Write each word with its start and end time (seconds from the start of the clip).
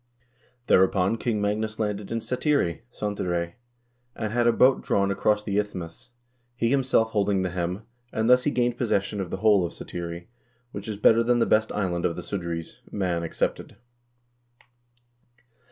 Thereupon 0.65 1.17
King 1.19 1.39
Magnus 1.41 1.77
landed 1.77 2.11
in 2.11 2.21
Satiri 2.21 2.81
(Cantire), 2.91 3.53
and 4.15 4.33
had 4.33 4.47
a 4.47 4.51
boat 4.51 4.81
drawn 4.81 5.11
across 5.11 5.43
the 5.43 5.59
isthmus, 5.59 6.09
he 6.55 6.69
himself 6.71 7.11
holding 7.11 7.43
the 7.43 7.51
helm, 7.51 7.83
and 8.11 8.27
thus 8.27 8.43
he 8.45 8.49
gained 8.49 8.79
possession 8.79 9.21
of 9.21 9.29
the 9.29 9.37
whole 9.45 9.63
of 9.63 9.73
Satiri, 9.73 10.25
which 10.71 10.87
is 10.87 10.97
better 10.97 11.21
than 11.21 11.37
the 11.37 11.45
best 11.45 11.71
island 11.71 12.05
of 12.07 12.15
the 12.15 12.23
Sudreys, 12.23 12.77
Man 12.91 13.21
excepted." 13.21 13.75